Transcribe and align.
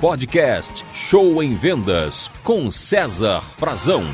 Podcast 0.00 0.84
Show 0.92 1.42
em 1.42 1.56
Vendas 1.56 2.30
com 2.44 2.70
César 2.70 3.40
Frazão. 3.56 4.04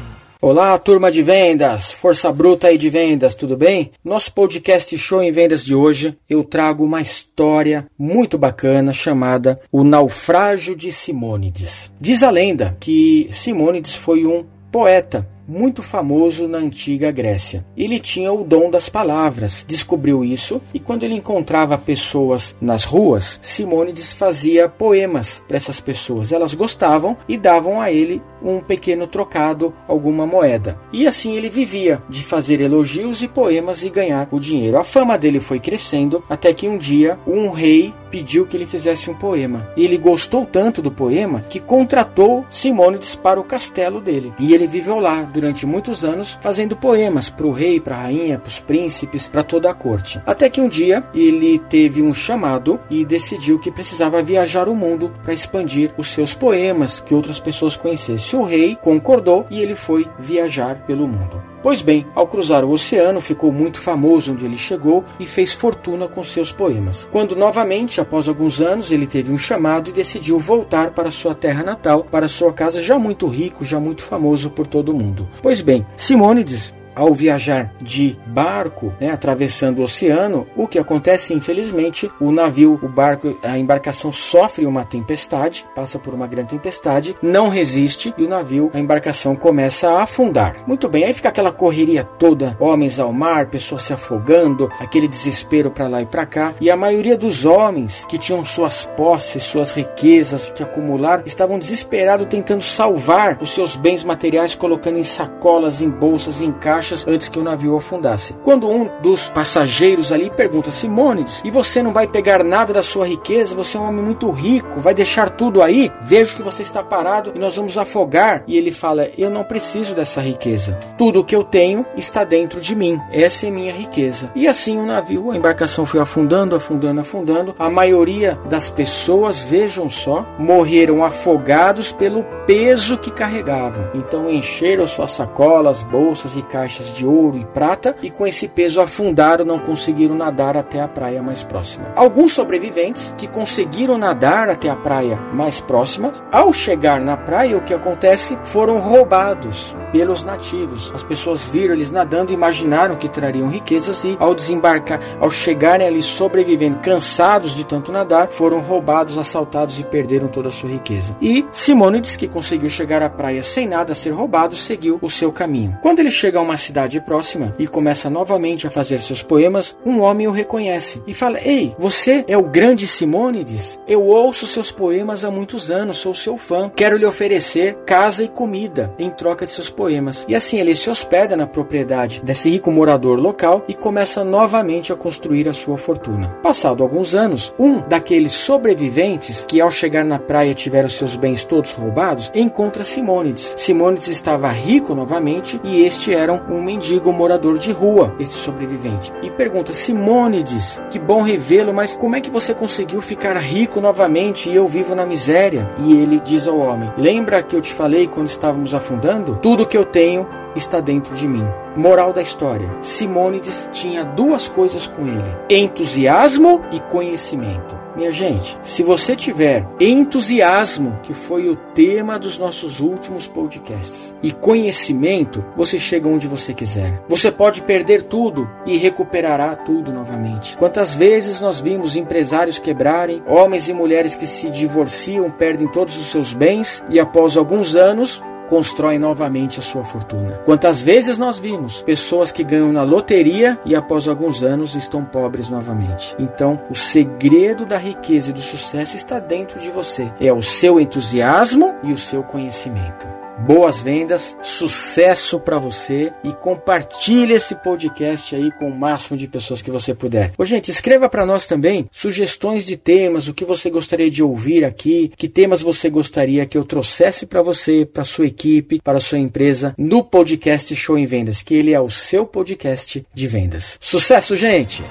Olá, 0.40 0.78
turma 0.78 1.10
de 1.10 1.24
vendas, 1.24 1.90
força 1.90 2.32
bruta 2.32 2.68
aí 2.68 2.78
de 2.78 2.88
vendas, 2.88 3.34
tudo 3.34 3.56
bem? 3.56 3.90
Nosso 4.04 4.32
podcast 4.32 4.96
Show 4.96 5.20
em 5.20 5.32
Vendas 5.32 5.64
de 5.64 5.74
hoje, 5.74 6.16
eu 6.30 6.44
trago 6.44 6.84
uma 6.84 7.00
história 7.00 7.86
muito 7.98 8.38
bacana 8.38 8.92
chamada 8.92 9.60
O 9.72 9.82
Naufrágio 9.82 10.76
de 10.76 10.92
Simônides. 10.92 11.90
Diz 12.00 12.22
a 12.22 12.30
lenda 12.30 12.76
que 12.78 13.28
Simônides 13.32 13.96
foi 13.96 14.24
um 14.24 14.46
poeta 14.70 15.28
muito 15.52 15.82
famoso 15.82 16.48
na 16.48 16.56
antiga 16.56 17.10
Grécia. 17.10 17.64
Ele 17.76 18.00
tinha 18.00 18.32
o 18.32 18.42
dom 18.42 18.70
das 18.70 18.88
palavras, 18.88 19.64
descobriu 19.68 20.24
isso 20.24 20.62
e 20.72 20.80
quando 20.80 21.04
ele 21.04 21.14
encontrava 21.14 21.76
pessoas 21.76 22.56
nas 22.60 22.84
ruas, 22.84 23.38
Simônides 23.42 24.12
fazia 24.12 24.68
poemas 24.68 25.44
para 25.46 25.58
essas 25.58 25.78
pessoas. 25.78 26.32
Elas 26.32 26.54
gostavam 26.54 27.16
e 27.28 27.36
davam 27.36 27.80
a 27.80 27.92
ele 27.92 28.22
um 28.44 28.60
pequeno 28.60 29.06
trocado, 29.06 29.72
alguma 29.86 30.26
moeda. 30.26 30.78
E 30.92 31.06
assim 31.06 31.36
ele 31.36 31.48
vivia 31.48 32.00
de 32.08 32.24
fazer 32.24 32.60
elogios 32.60 33.22
e 33.22 33.28
poemas 33.28 33.82
e 33.82 33.90
ganhar 33.90 34.28
o 34.30 34.40
dinheiro. 34.40 34.78
A 34.78 34.84
fama 34.84 35.18
dele 35.18 35.40
foi 35.40 35.58
crescendo 35.58 36.22
até 36.28 36.52
que 36.52 36.68
um 36.68 36.78
dia 36.78 37.18
um 37.26 37.50
rei 37.50 37.94
pediu 38.12 38.46
que 38.46 38.54
ele 38.56 38.66
fizesse 38.66 39.10
um 39.10 39.14
poema. 39.14 39.66
E 39.74 39.84
ele 39.84 39.96
gostou 39.96 40.44
tanto 40.44 40.82
do 40.82 40.92
poema 40.92 41.42
que 41.48 41.58
contratou 41.58 42.44
Simônides 42.50 43.16
para 43.16 43.40
o 43.40 43.44
castelo 43.44 44.00
dele. 44.00 44.34
E 44.38 44.52
ele 44.52 44.66
viveu 44.66 44.98
lá 45.00 45.22
durante 45.22 45.64
muitos 45.64 46.04
anos 46.04 46.38
fazendo 46.42 46.76
poemas 46.76 47.30
para 47.30 47.46
o 47.46 47.52
rei, 47.52 47.80
para 47.80 47.96
a 47.96 48.02
rainha, 48.02 48.38
para 48.38 48.48
os 48.48 48.60
príncipes, 48.60 49.26
para 49.26 49.42
toda 49.42 49.70
a 49.70 49.74
corte. 49.74 50.20
Até 50.26 50.50
que 50.50 50.60
um 50.60 50.68
dia 50.68 51.02
ele 51.14 51.58
teve 51.58 52.02
um 52.02 52.12
chamado 52.12 52.78
e 52.90 53.04
decidiu 53.04 53.58
que 53.58 53.72
precisava 53.72 54.22
viajar 54.22 54.68
o 54.68 54.74
mundo 54.74 55.10
para 55.22 55.32
expandir 55.32 55.90
os 55.96 56.08
seus 56.08 56.34
poemas 56.34 57.00
que 57.00 57.14
outras 57.14 57.40
pessoas 57.40 57.76
conhecessem. 57.76 58.18
O 58.32 58.42
rei 58.42 58.76
concordou 58.80 59.46
e 59.50 59.60
ele 59.60 59.74
foi 59.74 60.08
viajar 60.18 60.86
pelo 60.86 61.06
mundo. 61.06 61.42
Pois 61.62 61.80
bem, 61.80 62.04
ao 62.14 62.26
cruzar 62.26 62.64
o 62.64 62.70
oceano, 62.70 63.20
ficou 63.20 63.52
muito 63.52 63.78
famoso 63.78 64.32
onde 64.32 64.44
ele 64.44 64.56
chegou 64.56 65.04
e 65.20 65.24
fez 65.24 65.52
fortuna 65.52 66.08
com 66.08 66.24
seus 66.24 66.50
poemas. 66.50 67.08
Quando 67.12 67.36
novamente, 67.36 68.00
após 68.00 68.26
alguns 68.26 68.60
anos, 68.60 68.90
ele 68.90 69.06
teve 69.06 69.30
um 69.30 69.38
chamado 69.38 69.90
e 69.90 69.92
decidiu 69.92 70.40
voltar 70.40 70.90
para 70.90 71.10
sua 71.10 71.34
terra 71.34 71.62
natal, 71.62 72.04
para 72.10 72.26
sua 72.26 72.52
casa 72.52 72.82
já 72.82 72.98
muito 72.98 73.28
rico, 73.28 73.64
já 73.64 73.78
muito 73.78 74.02
famoso 74.02 74.50
por 74.50 74.66
todo 74.66 74.88
o 74.88 74.94
mundo. 74.94 75.28
Pois 75.40 75.60
bem, 75.60 75.86
Simônides 75.96 76.74
ao 76.94 77.14
viajar 77.14 77.72
de 77.80 78.16
barco, 78.26 78.92
né, 79.00 79.10
atravessando 79.10 79.80
o 79.80 79.84
oceano, 79.84 80.46
o 80.56 80.66
que 80.68 80.78
acontece, 80.78 81.32
infelizmente, 81.34 82.10
o 82.20 82.30
navio, 82.30 82.78
o 82.82 82.88
barco, 82.88 83.38
a 83.42 83.58
embarcação 83.58 84.12
sofre 84.12 84.66
uma 84.66 84.84
tempestade, 84.84 85.64
passa 85.74 85.98
por 85.98 86.14
uma 86.14 86.26
grande 86.26 86.50
tempestade, 86.50 87.16
não 87.22 87.48
resiste 87.48 88.14
e 88.16 88.24
o 88.24 88.28
navio, 88.28 88.70
a 88.74 88.78
embarcação 88.78 89.34
começa 89.34 89.90
a 89.90 90.02
afundar. 90.02 90.56
Muito 90.66 90.88
bem, 90.88 91.04
aí 91.04 91.14
fica 91.14 91.28
aquela 91.28 91.52
correria 91.52 92.04
toda, 92.04 92.56
homens 92.60 92.98
ao 92.98 93.12
mar, 93.12 93.46
pessoas 93.46 93.82
se 93.82 93.92
afogando, 93.92 94.70
aquele 94.78 95.08
desespero 95.08 95.70
para 95.70 95.88
lá 95.88 96.02
e 96.02 96.06
para 96.06 96.26
cá, 96.26 96.52
e 96.60 96.70
a 96.70 96.76
maioria 96.76 97.16
dos 97.16 97.44
homens 97.44 98.04
que 98.08 98.18
tinham 98.18 98.44
suas 98.44 98.86
posses, 98.96 99.42
suas 99.42 99.72
riquezas 99.72 100.50
que 100.50 100.62
acumular, 100.62 101.22
estavam 101.24 101.58
desesperados 101.58 102.26
tentando 102.26 102.62
salvar 102.62 103.38
os 103.40 103.50
seus 103.50 103.76
bens 103.76 104.04
materiais, 104.04 104.54
colocando 104.54 104.98
em 104.98 105.04
sacolas, 105.04 105.80
em 105.80 105.88
bolsas, 105.88 106.40
em 106.40 106.52
caixas 106.52 106.81
antes 107.06 107.28
que 107.28 107.38
o 107.38 107.42
navio 107.42 107.76
afundasse. 107.76 108.34
Quando 108.44 108.68
um 108.68 108.88
dos 109.00 109.24
passageiros 109.28 110.10
ali 110.12 110.30
pergunta 110.30 110.70
Simônides, 110.70 111.40
e 111.44 111.50
você 111.50 111.82
não 111.82 111.92
vai 111.92 112.06
pegar 112.06 112.42
nada 112.42 112.72
da 112.72 112.82
sua 112.82 113.06
riqueza? 113.06 113.54
Você 113.54 113.76
é 113.76 113.80
um 113.80 113.88
homem 113.88 114.02
muito 114.02 114.30
rico, 114.30 114.80
vai 114.80 114.94
deixar 114.94 115.30
tudo 115.30 115.62
aí? 115.62 115.90
Vejo 116.02 116.36
que 116.36 116.42
você 116.42 116.62
está 116.62 116.82
parado 116.82 117.32
e 117.34 117.38
nós 117.38 117.56
vamos 117.56 117.76
afogar. 117.78 118.42
E 118.46 118.56
ele 118.56 118.70
fala: 118.70 119.08
Eu 119.16 119.30
não 119.30 119.44
preciso 119.44 119.94
dessa 119.94 120.20
riqueza. 120.20 120.78
Tudo 120.96 121.20
o 121.20 121.24
que 121.24 121.36
eu 121.36 121.44
tenho 121.44 121.84
está 121.96 122.24
dentro 122.24 122.60
de 122.60 122.74
mim. 122.74 123.00
Essa 123.10 123.46
é 123.46 123.50
minha 123.50 123.72
riqueza. 123.72 124.30
E 124.34 124.48
assim 124.48 124.78
o 124.78 124.86
navio, 124.86 125.30
a 125.30 125.36
embarcação 125.36 125.86
foi 125.86 126.00
afundando, 126.00 126.54
afundando, 126.54 127.00
afundando. 127.00 127.54
A 127.58 127.70
maioria 127.70 128.38
das 128.48 128.70
pessoas, 128.70 129.40
vejam 129.40 129.88
só, 129.88 130.26
morreram 130.38 131.04
afogados 131.04 131.92
pelo 131.92 132.24
peso 132.52 132.98
que 132.98 133.10
carregavam. 133.10 133.88
Então 133.94 134.30
encheram 134.30 134.86
suas 134.86 135.12
sacolas, 135.12 135.82
bolsas 135.82 136.36
e 136.36 136.42
caixas 136.42 136.94
de 136.94 137.06
ouro 137.06 137.38
e 137.38 137.46
prata 137.46 137.96
e 138.02 138.10
com 138.10 138.26
esse 138.26 138.46
peso 138.46 138.78
afundaram, 138.78 139.42
não 139.42 139.58
conseguiram 139.58 140.14
nadar 140.14 140.54
até 140.54 140.78
a 140.78 140.86
praia 140.86 141.22
mais 141.22 141.42
próxima. 141.42 141.90
Alguns 141.96 142.34
sobreviventes 142.34 143.14
que 143.16 143.26
conseguiram 143.26 143.96
nadar 143.96 144.50
até 144.50 144.68
a 144.68 144.76
praia 144.76 145.16
mais 145.32 145.62
próxima, 145.62 146.12
ao 146.30 146.52
chegar 146.52 147.00
na 147.00 147.16
praia, 147.16 147.56
o 147.56 147.62
que 147.62 147.72
acontece? 147.72 148.38
Foram 148.44 148.78
roubados 148.78 149.74
pelos 149.92 150.22
nativos. 150.22 150.90
As 150.94 151.02
pessoas 151.02 151.44
viram 151.44 151.74
eles 151.74 151.90
nadando, 151.90 152.32
imaginaram 152.32 152.96
que 152.96 153.08
trariam 153.08 153.48
riquezas 153.48 154.02
e 154.02 154.16
ao 154.18 154.34
desembarcar, 154.34 155.00
ao 155.20 155.30
chegarem 155.30 155.86
ali 155.86 156.02
sobrevivendo, 156.02 156.78
cansados 156.78 157.54
de 157.54 157.64
tanto 157.64 157.92
nadar, 157.92 158.28
foram 158.28 158.60
roubados, 158.60 159.18
assaltados 159.18 159.78
e 159.78 159.84
perderam 159.84 160.28
toda 160.28 160.48
a 160.48 160.52
sua 160.52 160.70
riqueza. 160.70 161.14
E 161.20 161.44
Simônides, 161.52 162.16
que 162.16 162.26
conseguiu 162.26 162.70
chegar 162.70 163.02
à 163.02 163.10
praia 163.10 163.42
sem 163.42 163.68
nada 163.68 163.94
ser 163.94 164.10
roubado, 164.10 164.56
seguiu 164.56 164.98
o 165.02 165.10
seu 165.10 165.30
caminho. 165.30 165.78
Quando 165.82 165.98
ele 165.98 166.10
chega 166.10 166.38
a 166.38 166.42
uma 166.42 166.56
cidade 166.56 167.00
próxima 167.00 167.52
e 167.58 167.66
começa 167.66 168.08
novamente 168.08 168.66
a 168.66 168.70
fazer 168.70 169.00
seus 169.02 169.22
poemas, 169.22 169.76
um 169.84 170.00
homem 170.00 170.26
o 170.26 170.30
reconhece 170.32 171.02
e 171.06 171.12
fala: 171.12 171.38
Ei, 171.40 171.74
você 171.78 172.24
é 172.26 172.36
o 172.36 172.42
grande 172.42 172.86
Simônides? 172.86 173.78
Eu 173.86 174.04
ouço 174.04 174.46
seus 174.46 174.70
poemas 174.70 175.24
há 175.24 175.30
muitos 175.30 175.70
anos, 175.70 175.98
sou 175.98 176.14
seu 176.14 176.38
fã. 176.38 176.70
Quero 176.74 176.96
lhe 176.96 177.04
oferecer 177.04 177.76
casa 177.84 178.24
e 178.24 178.28
comida 178.28 178.94
em 178.98 179.10
troca 179.10 179.44
de 179.44 179.52
seus 179.52 179.68
poemas. 179.68 179.81
E 180.28 180.34
assim 180.34 180.58
ele 180.58 180.74
se 180.76 180.88
hospeda 180.88 181.36
na 181.36 181.46
propriedade 181.46 182.22
desse 182.22 182.48
rico 182.48 182.70
morador 182.70 183.18
local 183.18 183.64
e 183.66 183.74
começa 183.74 184.24
novamente 184.24 184.92
a 184.92 184.96
construir 184.96 185.48
a 185.48 185.54
sua 185.54 185.76
fortuna. 185.76 186.28
Passado 186.42 186.82
alguns 186.82 187.14
anos, 187.14 187.52
um 187.58 187.80
daqueles 187.80 188.32
sobreviventes 188.32 189.44
que 189.46 189.60
ao 189.60 189.70
chegar 189.70 190.04
na 190.04 190.18
praia 190.18 190.54
tiveram 190.54 190.88
seus 190.88 191.16
bens 191.16 191.44
todos 191.44 191.72
roubados, 191.72 192.30
encontra 192.34 192.84
Simônides. 192.84 193.54
Simônides 193.58 194.08
estava 194.08 194.48
rico 194.48 194.94
novamente 194.94 195.60
e 195.64 195.82
este 195.82 196.14
era 196.14 196.32
um 196.32 196.52
um 196.52 196.62
mendigo 196.62 197.12
morador 197.12 197.58
de 197.58 197.72
rua, 197.72 198.14
esse 198.20 198.34
sobrevivente, 198.34 199.12
e 199.22 199.30
pergunta: 199.30 199.72
Simônides, 199.72 200.80
que 200.90 200.98
bom 200.98 201.22
revê-lo, 201.22 201.72
mas 201.72 201.96
como 201.96 202.14
é 202.14 202.20
que 202.20 202.30
você 202.30 202.54
conseguiu 202.54 203.00
ficar 203.00 203.36
rico 203.38 203.80
novamente 203.80 204.48
e 204.48 204.54
eu 204.54 204.68
vivo 204.68 204.94
na 204.94 205.06
miséria? 205.06 205.68
E 205.78 205.94
ele 205.94 206.20
diz 206.20 206.46
ao 206.46 206.58
homem: 206.58 206.92
Lembra 206.96 207.42
que 207.42 207.56
eu 207.56 207.60
te 207.60 207.72
falei 207.72 208.06
quando 208.06 208.28
estávamos 208.28 208.74
afundando? 208.74 209.38
Tudo 209.42 209.66
que 209.72 209.78
eu 209.78 209.86
tenho 209.86 210.28
está 210.54 210.80
dentro 210.80 211.16
de 211.16 211.26
mim. 211.26 211.46
Moral 211.74 212.12
da 212.12 212.20
história: 212.20 212.70
Simônides 212.82 213.70
tinha 213.72 214.04
duas 214.04 214.46
coisas 214.46 214.86
com 214.86 215.06
ele: 215.06 215.36
entusiasmo 215.48 216.62
e 216.70 216.78
conhecimento. 216.78 217.80
Minha 217.96 218.10
gente, 218.10 218.58
se 218.62 218.82
você 218.82 219.16
tiver 219.16 219.66
entusiasmo, 219.80 220.98
que 221.02 221.12
foi 221.12 221.48
o 221.48 221.56
tema 221.56 222.18
dos 222.18 222.38
nossos 222.38 222.80
últimos 222.80 223.26
podcasts, 223.26 224.14
e 224.22 224.30
conhecimento, 224.32 225.44
você 225.56 225.78
chega 225.78 226.08
onde 226.08 226.26
você 226.26 226.52
quiser. 226.54 227.02
Você 227.08 227.30
pode 227.30 227.62
perder 227.62 228.02
tudo 228.02 228.48
e 228.66 228.76
recuperará 228.76 229.54
tudo 229.54 229.90
novamente. 229.90 230.56
Quantas 230.56 230.94
vezes 230.94 231.40
nós 231.40 231.60
vimos 231.60 231.96
empresários 231.96 232.58
quebrarem, 232.58 233.22
homens 233.26 233.68
e 233.68 233.74
mulheres 233.74 234.14
que 234.14 234.26
se 234.26 234.50
divorciam, 234.50 235.30
perdem 235.30 235.68
todos 235.68 235.96
os 235.98 236.06
seus 236.06 236.32
bens 236.32 236.82
e 236.90 236.98
após 236.98 237.36
alguns 237.36 237.74
anos 237.74 238.22
constrói 238.52 238.98
novamente 238.98 239.58
a 239.58 239.62
sua 239.62 239.82
fortuna. 239.82 240.42
Quantas 240.44 240.82
vezes 240.82 241.16
nós 241.16 241.38
vimos 241.38 241.80
pessoas 241.84 242.30
que 242.30 242.44
ganham 242.44 242.70
na 242.70 242.82
loteria 242.82 243.58
e 243.64 243.74
após 243.74 244.06
alguns 244.06 244.42
anos 244.42 244.74
estão 244.74 245.06
pobres 245.06 245.48
novamente. 245.48 246.14
Então, 246.18 246.60
o 246.68 246.74
segredo 246.74 247.64
da 247.64 247.78
riqueza 247.78 248.28
e 248.28 248.34
do 248.34 248.42
sucesso 248.42 248.94
está 248.94 249.18
dentro 249.18 249.58
de 249.58 249.70
você. 249.70 250.12
É 250.20 250.30
o 250.34 250.42
seu 250.42 250.78
entusiasmo 250.78 251.74
e 251.82 251.94
o 251.94 251.98
seu 251.98 252.22
conhecimento 252.22 253.21
boas 253.40 253.82
vendas, 253.82 254.36
sucesso 254.42 255.40
para 255.40 255.58
você 255.58 256.12
e 256.22 256.32
compartilhe 256.32 257.34
esse 257.34 257.54
podcast 257.54 258.34
aí 258.34 258.50
com 258.52 258.68
o 258.68 258.78
máximo 258.78 259.16
de 259.16 259.26
pessoas 259.26 259.62
que 259.62 259.70
você 259.70 259.94
puder. 259.94 260.32
Ô, 260.38 260.44
gente, 260.44 260.70
escreva 260.70 261.08
para 261.08 261.26
nós 261.26 261.46
também 261.46 261.88
sugestões 261.90 262.66
de 262.66 262.76
temas, 262.76 263.28
o 263.28 263.34
que 263.34 263.44
você 263.44 263.70
gostaria 263.70 264.10
de 264.10 264.22
ouvir 264.22 264.64
aqui, 264.64 265.12
que 265.16 265.28
temas 265.28 265.62
você 265.62 265.88
gostaria 265.90 266.46
que 266.46 266.56
eu 266.56 266.64
trouxesse 266.64 267.26
para 267.26 267.42
você, 267.42 267.84
para 267.84 268.04
sua 268.04 268.26
equipe, 268.26 268.80
para 268.80 269.00
sua 269.00 269.18
empresa 269.18 269.74
no 269.76 270.04
podcast 270.04 270.74
Show 270.74 270.98
em 270.98 271.06
Vendas, 271.06 271.42
que 271.42 271.54
ele 271.54 271.72
é 271.72 271.80
o 271.80 271.90
seu 271.90 272.26
podcast 272.26 273.04
de 273.12 273.28
vendas. 273.28 273.78
Sucesso, 273.80 274.36
gente! 274.36 274.82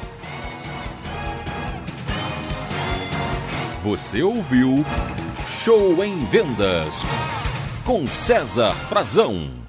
Você 3.83 4.21
ouviu 4.21 4.85
Show 5.63 6.03
em 6.03 6.23
Vendas 6.25 7.03
com 7.91 8.07
César 8.07 8.73
Frazão. 8.87 9.60